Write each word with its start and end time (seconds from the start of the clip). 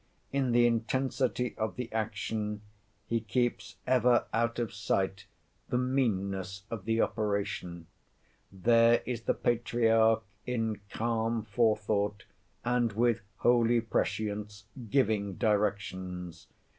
In 0.33 0.51
the 0.51 0.65
intensity 0.65 1.53
of 1.59 1.75
the 1.75 1.93
action, 1.93 2.63
he 3.05 3.21
keeps 3.21 3.75
ever 3.85 4.25
out 4.33 4.57
of 4.57 4.73
sight 4.73 5.27
the 5.69 5.77
meanness 5.77 6.63
of 6.71 6.85
the 6.85 6.99
operation. 7.01 7.85
There 8.51 9.03
is 9.05 9.21
the 9.25 9.35
Patriarch, 9.35 10.23
in 10.47 10.81
calm 10.89 11.43
forethought, 11.45 12.25
and 12.65 12.93
with 12.93 13.21
holy 13.37 13.79
prescience, 13.79 14.65
giving 14.89 15.35
directions. 15.35 16.47